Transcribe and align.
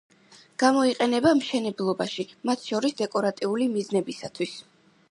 გამოიყენება 0.63 1.33
მშენებლობაში, 1.41 2.27
მათ 2.51 2.67
შორის 2.71 2.99
დეკორატიული 3.05 3.71
მიზნებისათვის. 3.79 4.63